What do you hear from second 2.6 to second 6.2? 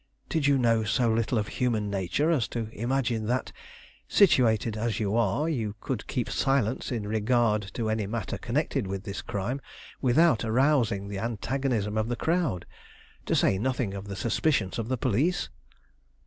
imagine that, situated as you are, you could